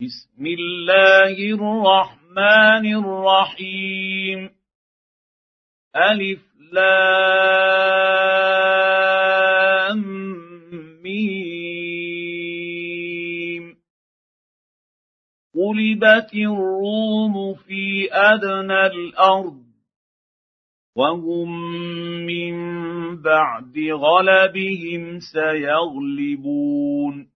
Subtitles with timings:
[0.00, 4.50] بسم الله الرحمن الرحيم.
[5.96, 6.40] ألف
[6.72, 6.82] لام
[11.02, 11.36] ميم.
[15.56, 19.64] غلبت الروم في أدنى الأرض
[20.96, 21.70] وهم
[22.26, 22.56] من
[23.22, 27.35] بعد غلبهم سيغلبون.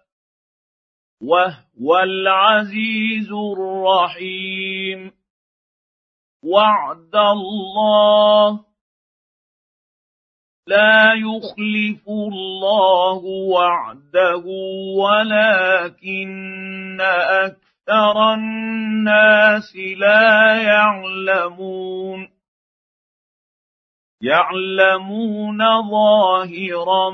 [1.21, 5.11] وهو العزيز الرحيم
[6.43, 8.65] وعد الله
[10.67, 13.21] لا يخلف الله
[13.53, 14.43] وعده
[14.97, 22.29] ولكن أكثر الناس لا يعلمون
[24.21, 25.57] يعلمون
[25.91, 27.09] ظاهرا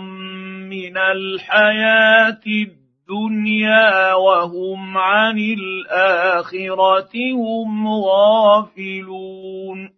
[0.69, 9.89] من الحياة الدنيا الدنيا وهم عن الآخرة هم غافلون.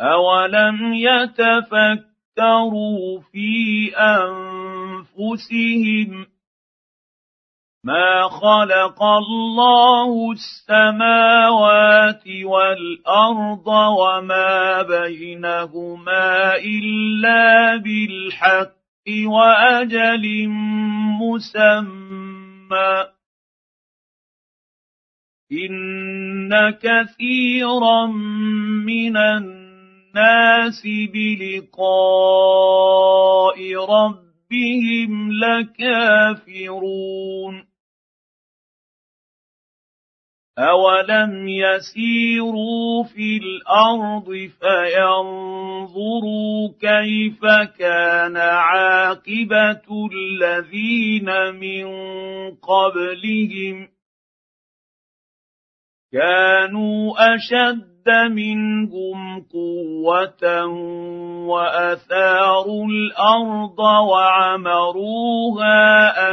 [0.00, 2.00] اولم يتفكروا
[3.32, 3.92] في
[5.16, 6.26] انفسهم
[7.84, 13.66] ما خلق الله السماوات والارض
[13.98, 20.48] وما بينهما الا بالحق وأجل
[21.20, 23.06] مسمى.
[25.52, 28.06] إن كثيرا
[28.86, 30.82] من الناس
[31.14, 31.84] بلقاء
[33.74, 36.52] ربهم لكافرون.
[40.58, 44.26] اولم يسيروا في الأرض
[44.60, 45.78] فينظروا
[46.80, 47.40] كيف
[47.78, 51.86] كان عاقبه الذين من
[52.56, 53.88] قبلهم
[56.12, 60.66] كانوا اشد منهم قوه
[61.46, 63.78] واثاروا الأرض
[64.10, 65.74] وعمروها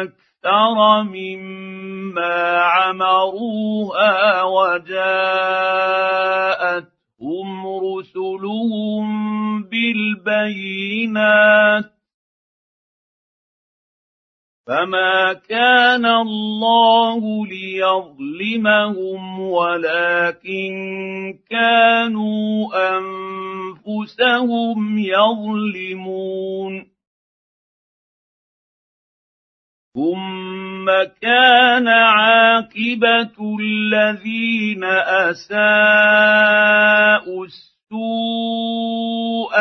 [0.02, 5.08] أكثر أكثر مما عمروها وجاءتهم
[7.68, 9.08] رسلهم
[9.64, 10.80] بالبينات.
[14.68, 20.74] فما كان الله ليظلمهم ولكن
[21.50, 22.68] كانوا
[23.88, 26.89] أنفسهم يظلمون.
[30.00, 30.88] ثم
[31.22, 34.84] كان عاقبه الذين
[35.28, 35.56] اساءوا
[37.46, 39.56] السوء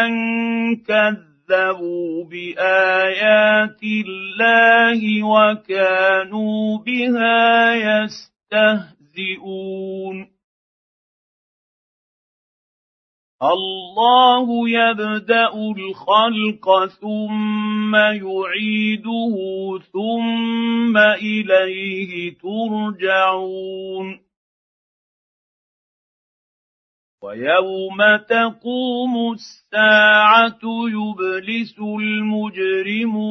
[0.00, 0.12] ان
[0.76, 8.96] كذبوا بايات الله وكانوا بها يستهزئون
[13.42, 19.34] الله يبدأ الخلق ثم يعيده
[19.92, 24.20] ثم إليه ترجعون.
[27.22, 33.30] ويوم تقوم الساعة يبلس المجرمون.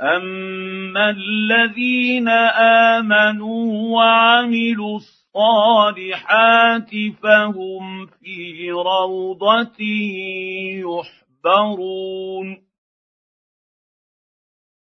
[0.00, 2.28] اما الذين
[2.98, 6.90] امنوا وعملوا الصالحات
[7.22, 9.76] فهم في روضه
[11.44, 12.68] يحبرون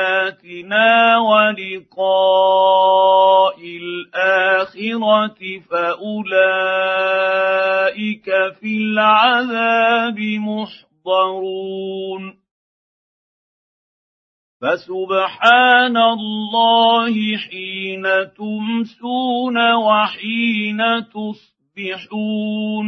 [1.18, 2.00] ولقاء
[3.81, 5.39] الاخره
[5.69, 6.21] فاولئك
[8.59, 11.21] في العذاب محضرون
[14.62, 18.03] فسبحان الله حين
[18.38, 20.81] تمسون وحين
[21.13, 22.88] تصبحون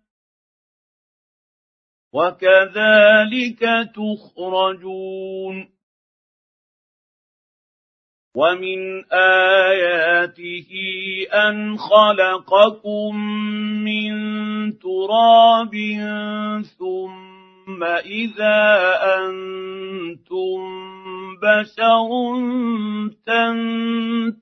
[2.13, 5.81] وكذلك تخرجون.
[8.35, 10.71] ومن آياته
[11.33, 13.15] أن خلقكم
[13.83, 14.13] من
[14.79, 15.73] تراب
[16.79, 18.63] ثم إذا
[19.19, 20.59] أنتم
[21.43, 22.09] بشر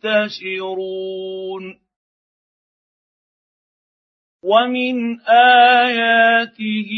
[0.04, 1.89] تنتشرون.
[4.44, 6.92] ومن اياته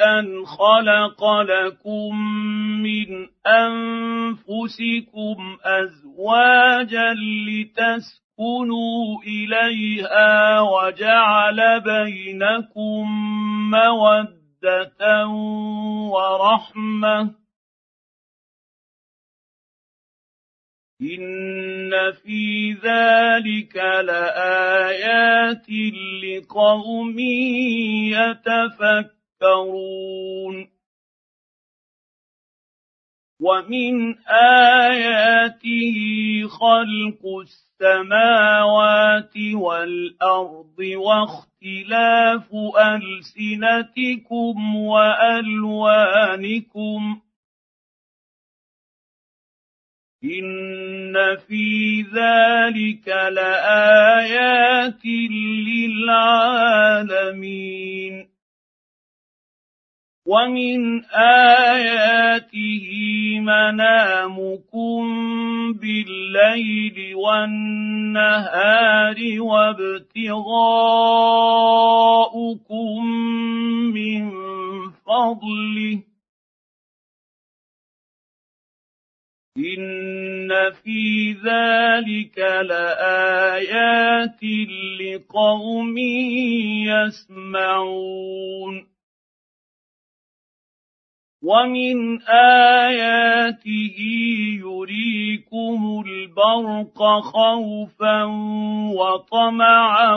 [0.00, 2.16] ان خلق لكم
[2.82, 7.14] من انفسكم ازواجا
[7.48, 13.06] لتسكنوا اليها وجعل بينكم
[13.70, 15.26] موده
[16.10, 17.39] ورحمه
[21.02, 25.66] ان في ذلك لايات
[26.22, 27.18] لقوم
[29.40, 30.70] يتفكرون
[33.40, 35.96] ومن اياته
[36.48, 42.48] خلق السماوات والارض واختلاف
[42.86, 46.20] السنتكم والوانكم
[50.24, 55.06] ان في ذلك لايات
[55.96, 57.50] للعالمين
[60.26, 62.86] ومن اياته
[63.40, 65.02] منامكم
[65.72, 70.30] بالليل والنهار وابتغاؤكم
[73.94, 74.30] من
[74.90, 76.09] فضله
[79.60, 84.40] ان في ذلك لايات
[85.00, 85.98] لقوم
[86.88, 88.86] يسمعون
[91.42, 93.96] ومن اياته
[94.60, 98.24] يريكم البرق خوفا
[98.94, 100.14] وطمعا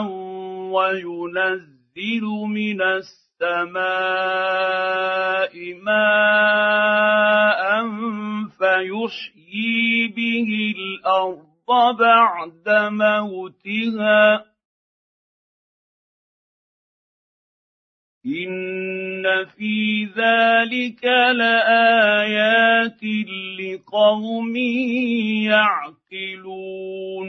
[0.72, 3.33] وينزل من السماء
[5.82, 6.64] ماء
[8.58, 14.54] فيحيي به الأرض بعد موتها.
[18.26, 21.04] إن في ذلك
[21.36, 23.00] لآيات
[23.60, 24.56] لقوم
[26.12, 27.28] يعقلون.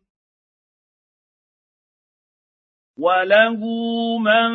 [3.01, 3.61] وله
[4.19, 4.51] من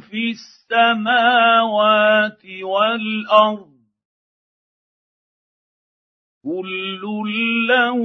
[0.00, 3.76] في السماوات والارض
[6.44, 7.00] كل
[7.68, 8.00] له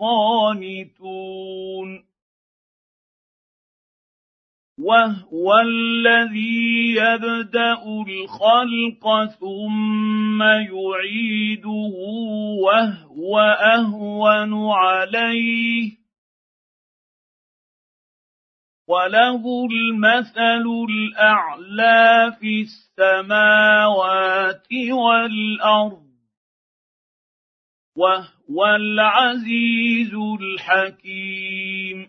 [0.00, 2.04] قانتون
[4.78, 11.94] وهو الذي يبدا الخلق ثم يعيده
[12.62, 13.38] وهو
[13.74, 15.97] اهون عليه
[18.88, 26.08] وله المثل الاعلى في السماوات والارض
[27.96, 32.08] وهو العزيز الحكيم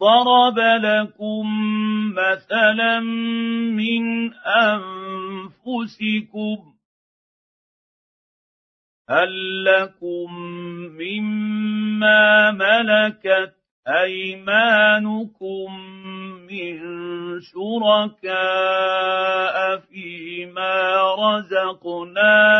[0.00, 1.46] ضرب لكم
[2.12, 3.00] مثلا
[3.70, 4.34] من
[5.66, 6.74] انفسكم
[9.10, 10.34] هل لكم
[10.98, 13.54] مما ملكت
[13.88, 15.80] أيمانكم
[16.50, 16.80] من
[17.40, 18.36] شركاء
[19.78, 22.56] فيما رزقناكم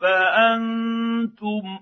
[0.00, 1.78] فأنتم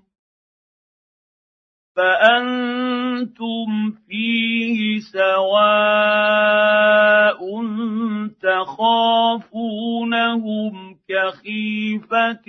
[1.96, 3.68] فأنتم
[4.08, 6.18] فيه سواء
[8.40, 9.94] تخافونهم
[11.08, 12.48] كخيفتكم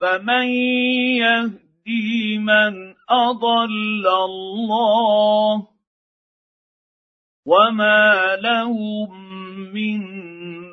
[0.00, 0.48] فمن
[1.20, 5.68] يهدي من اضل الله
[7.46, 9.30] وما لهم
[9.72, 10.00] من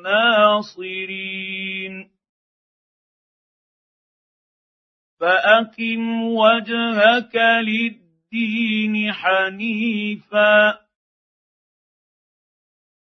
[0.02, 2.10] ناصرين
[5.20, 10.87] فاقم وجهك للدين حنيفا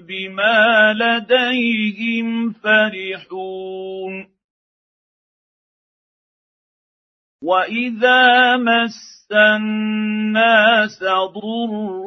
[0.00, 4.26] بما لديهم فرحون.
[7.42, 11.04] واذا مس الناس
[11.34, 12.04] ضر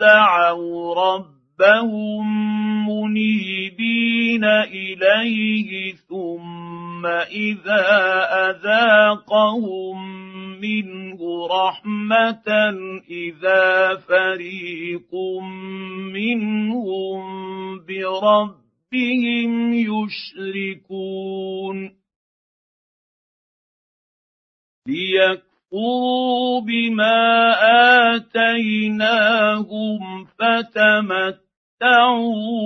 [0.00, 2.26] دعوا ربهم
[2.88, 7.86] منيبين اليه ثم اذا
[8.50, 10.09] اذاقهم
[10.60, 12.48] منه رحمة
[13.10, 15.14] إذا فريق
[16.12, 17.22] منهم
[17.78, 21.20] بربهم يشركون.
[24.86, 27.52] ليكفروا بما
[28.16, 30.00] آتيناهم
[30.38, 31.52] فتمتعوا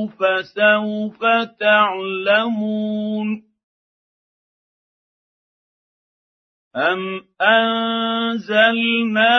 [0.07, 1.21] فسوف
[1.61, 3.54] تعلمون.
[6.77, 9.35] أم أنزلنا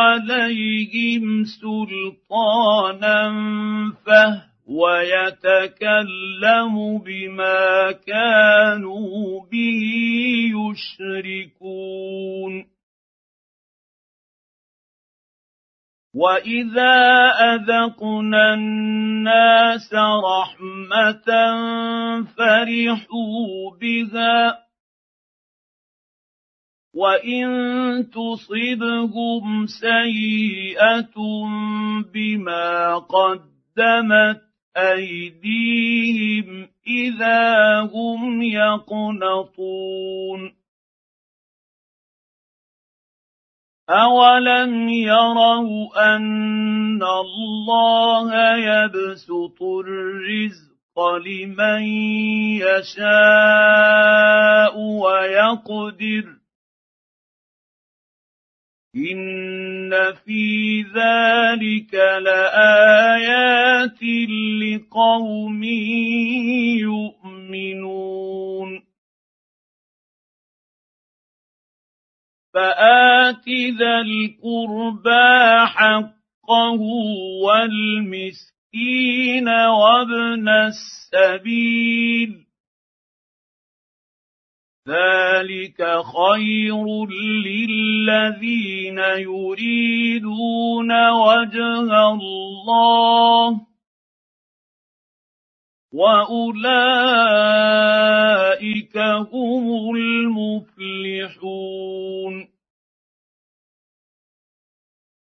[0.00, 3.32] عليهم سلطانا
[4.06, 9.82] فهو يتكلم بما كانوا به
[10.56, 12.00] يشركون
[16.14, 21.28] واذا اذقنا الناس رحمه
[22.36, 24.69] فرحوا بها
[26.94, 31.14] وان تصبهم سيئه
[32.14, 34.40] بما قدمت
[34.76, 39.80] ايديهم اذا هم يقنطون
[43.90, 50.70] اولم يروا ان الله يبسط الرزق
[51.26, 51.82] لمن
[52.62, 54.00] يشاء
[54.78, 56.39] ويقدر
[58.96, 59.90] ان
[60.24, 64.02] في ذلك لايات
[64.62, 65.62] لقوم
[66.82, 68.82] يؤمنون
[72.54, 76.80] فات ذا القربى حقه
[77.44, 82.49] والمسكين وابن السبيل
[84.90, 87.06] ذلك خير
[87.46, 93.60] للذين يريدون وجه الله
[95.92, 96.90] واولئك
[99.32, 101.70] هم المفلحون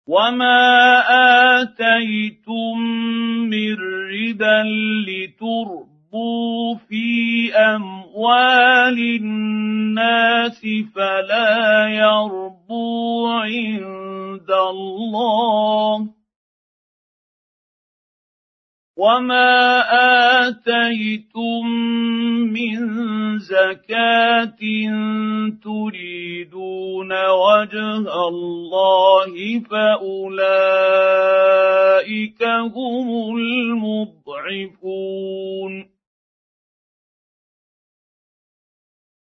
[0.08, 0.62] وما
[1.62, 2.78] اتيتم
[3.50, 3.76] من
[4.12, 4.64] ربا
[5.08, 7.56] لتربوا في
[8.12, 10.62] أموال الناس
[10.96, 16.10] فلا يربو عند الله.
[18.98, 19.82] وما
[20.48, 21.68] اتيتم
[22.54, 22.80] من
[23.40, 24.60] زكاه
[25.64, 30.42] تريدون وجه الله فاولئك
[32.76, 34.32] هم المضعفون.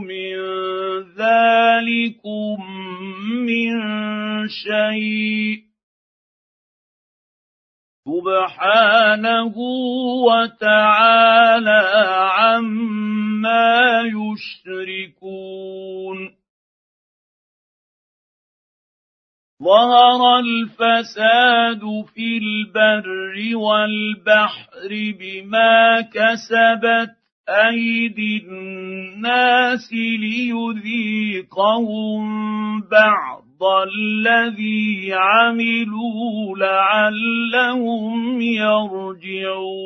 [0.00, 0.36] من
[1.18, 2.56] ذلكم
[3.46, 3.74] من
[4.48, 5.66] شيء.
[8.06, 9.54] سبحانه
[10.26, 11.82] وتعالى
[12.30, 15.56] عما يشركون.
[19.62, 21.82] ظهر الفساد
[22.14, 31.46] في البر والبحر بما كسبت أيدي الناس ليذيقهم
[32.80, 39.76] بعض الذي عملوا لعلهم يرجعون.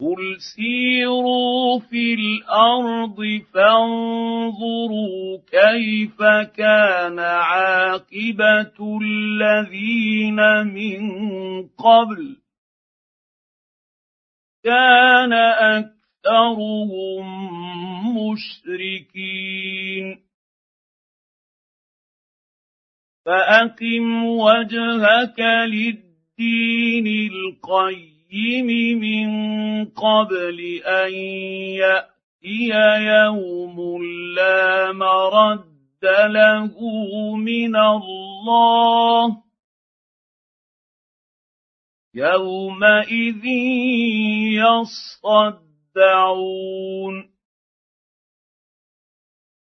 [0.00, 3.16] قل سيروا في الأرض
[3.54, 6.22] فانظروا كيف
[6.56, 11.02] كان عاقبة الذين من
[11.68, 12.43] قبل.
[14.64, 17.24] كان أكثرهم
[18.18, 20.24] مشركين.
[23.26, 28.66] فأقم وجهك للدين القيم
[29.00, 29.28] من
[29.84, 31.12] قبل أن
[31.80, 32.68] يأتي
[33.04, 34.02] يوم
[34.36, 36.74] لا مرد له
[37.36, 39.43] من الله.
[42.14, 43.44] يومئذ
[45.94, 46.34] يصدعون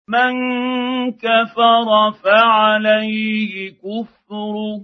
[0.08, 0.32] من
[1.12, 4.80] كفر فعليه كفره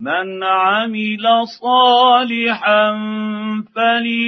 [0.00, 2.92] من عمل صالحا
[3.74, 4.22] فلانفسهم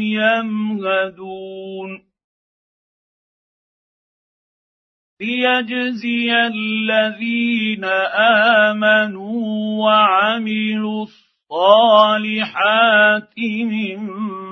[0.00, 1.90] يمهدون
[5.20, 7.84] ليجزي الذين
[8.64, 11.06] امنوا وعملوا
[11.50, 14.08] الصالحات من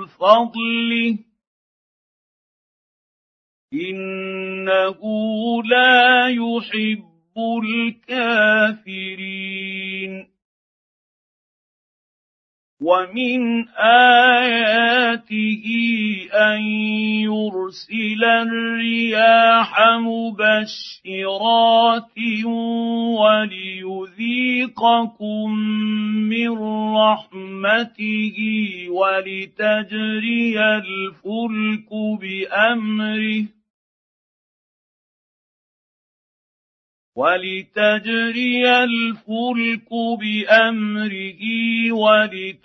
[0.07, 1.18] فضله
[3.72, 5.01] انه
[5.62, 9.12] لا يحب الكافرين
[12.83, 15.64] ومن آياته
[16.35, 16.61] أن
[17.23, 19.71] يرسل الرياح
[20.03, 21.38] مبشرات
[24.03, 25.49] وليذيقكم
[26.29, 26.51] من
[26.97, 28.37] رحمته
[28.90, 31.90] ولتجري الفلك
[32.21, 33.62] بأمره
[37.16, 39.88] ولتجري الفلك
[40.20, 41.42] بأمره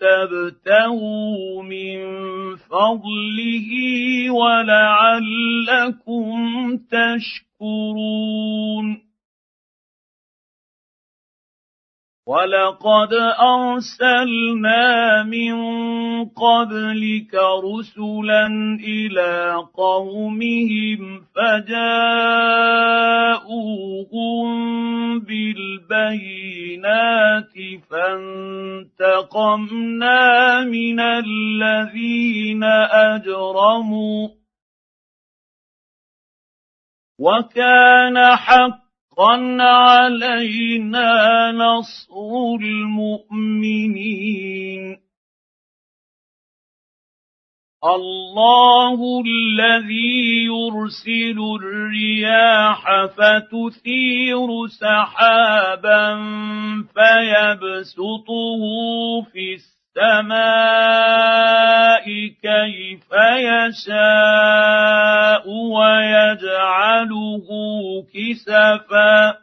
[0.07, 0.83] ولتبتغوا
[1.63, 1.97] من
[2.55, 3.69] فضله
[4.31, 5.97] ولعلكم
[6.77, 8.27] تشكرون
[12.27, 14.83] ولقد ارسلنا
[15.23, 15.55] من
[16.25, 18.47] قبلك رسلا
[18.83, 21.99] إلى قومهم فجاءوهم
[25.19, 26.33] بالبينات
[28.99, 29.39] فانتقمنا
[30.63, 34.29] من الذين اجرموا
[37.19, 38.86] وكان حق
[39.17, 41.11] حقا علينا
[41.51, 44.17] نصر المؤمنين.
[47.85, 54.47] الله الذي يرسل الرياح فتثير
[54.79, 56.15] سحابا
[56.93, 58.61] فيبسطه
[59.31, 60.47] في السماء
[62.41, 67.47] كيف يشاء ويجعله
[68.13, 69.37] كسفا.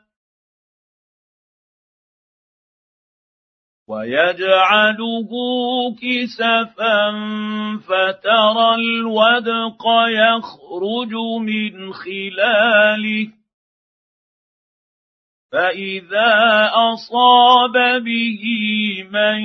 [3.89, 5.31] ويجعله
[6.03, 7.01] كسفا
[7.87, 13.44] فترى الودق يخرج من خلاله.
[15.55, 17.73] فاذا اصاب
[18.05, 18.43] به
[19.11, 19.39] من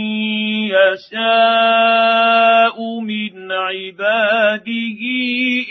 [0.74, 1.98] يشاء
[3.00, 5.02] من عباده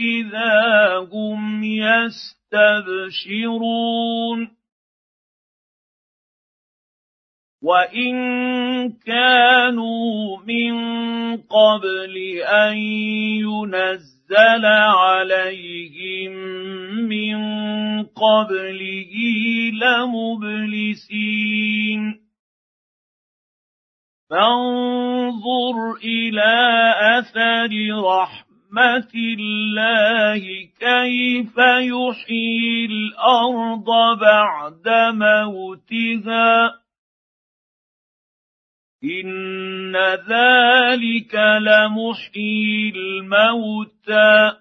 [0.01, 2.18] اذا هم يستبشرون
[7.68, 8.16] وان
[9.07, 10.74] كانوا من
[11.37, 12.16] قبل
[12.48, 12.76] ان
[13.44, 16.33] ينزل عليهم
[17.09, 17.38] من
[18.02, 19.12] قبله
[19.83, 21.20] لمبلسين
[24.31, 26.54] فانظر إلى
[27.18, 27.70] اثر
[28.04, 30.42] رحمه الله
[30.81, 36.88] كيف يحيي الأرض بعد موتها
[39.05, 39.97] ان
[40.29, 44.53] ذلك لمحيي الموتى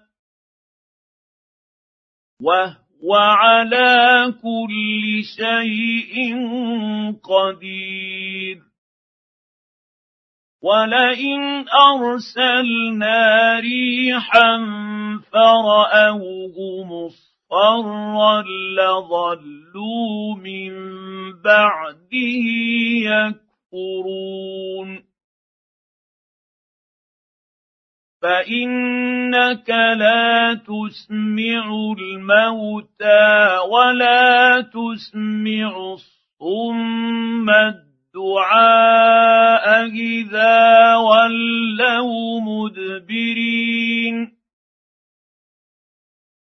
[2.42, 6.36] وهو على كل شيء
[7.22, 8.62] قدير
[10.62, 14.58] ولئن ارسلنا ريحا
[15.32, 20.72] فراوه مصفرا لظلوا من
[21.42, 22.44] بعده
[23.02, 25.04] يكفرون يكفرون
[28.22, 37.50] فانك لا تسمع الموتى ولا تسمع الصم
[38.14, 38.86] الدعاء
[39.86, 44.37] اذا ولوا مدبرين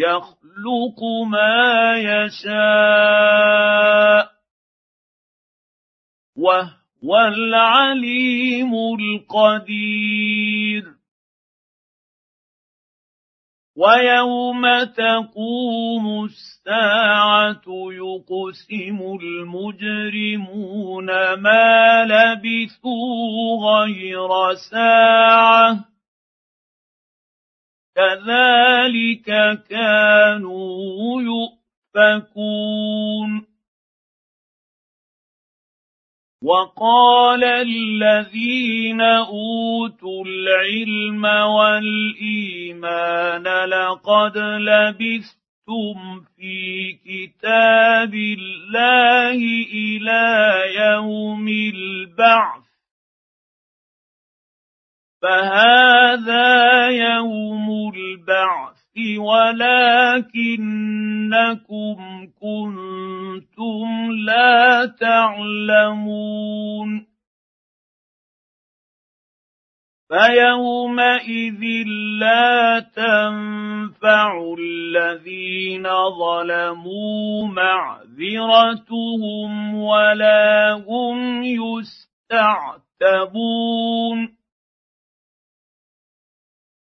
[0.00, 2.50] يخلق ما يشاء
[6.36, 10.84] وهو العليم القدير.
[13.76, 25.89] ويوم تقوم الساعة يقسم المجرمون ما لبثوا غير ساعة
[28.00, 29.28] كذلك
[29.68, 33.30] كانوا يؤفكون.
[36.42, 49.36] وقال الذين أوتوا العلم والإيمان لقد لبثتم في كتاب الله
[49.72, 52.70] إلى يوم البعث
[55.22, 57.49] فهذا يوم
[58.40, 60.26] البعث ولكنكم
[62.40, 63.86] كنتم
[64.26, 66.88] لا تعلمون.
[70.08, 71.62] فيومئذ
[72.20, 75.86] لا تنفع الذين
[76.18, 82.00] ظلموا معذرتهم ولا هم يستعتبون.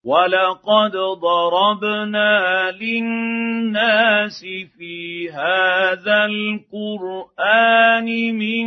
[0.07, 4.41] ولقد ضربنا للناس
[4.79, 8.67] في هذا القران من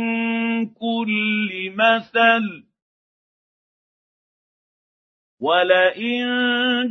[0.66, 2.64] كل مثل
[5.40, 6.90] ولئن